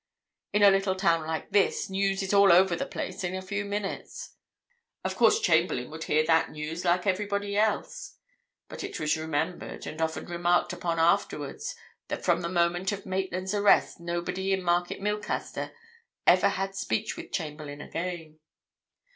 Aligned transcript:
In 0.51 0.63
a 0.63 0.71
little 0.71 0.95
town 0.95 1.27
like 1.27 1.51
this, 1.51 1.87
news 1.87 2.23
is 2.23 2.33
all 2.33 2.51
over 2.51 2.75
the 2.75 2.87
place 2.87 3.23
in 3.23 3.35
a 3.35 3.41
few 3.43 3.63
minutes. 3.63 4.33
Of 5.05 5.15
course, 5.15 5.39
Chamberlayne 5.39 5.91
would 5.91 6.05
hear 6.05 6.25
that 6.25 6.49
news 6.49 6.83
like 6.83 7.05
everybody 7.05 7.55
else. 7.55 8.15
But 8.67 8.83
it 8.83 8.99
was 8.99 9.15
remembered, 9.15 9.85
and 9.85 10.01
often 10.01 10.25
remarked 10.25 10.73
upon 10.73 10.97
afterwards, 10.97 11.75
that 12.07 12.25
from 12.25 12.41
the 12.41 12.49
moment 12.49 12.91
of 12.91 13.05
Maitland's 13.05 13.53
arrest 13.53 13.99
nobody 13.99 14.51
in 14.51 14.63
Market 14.63 15.01
Milcaster 15.01 15.71
ever 16.25 16.49
had 16.49 16.73
speech 16.73 17.15
with 17.15 17.31
Chamberlayne 17.31 17.81
again. 17.87 18.39